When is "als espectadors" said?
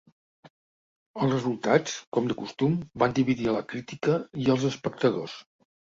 4.55-5.37